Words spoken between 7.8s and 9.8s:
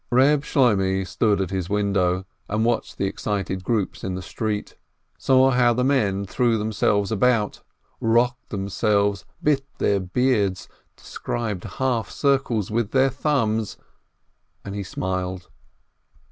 rocked themselves, bit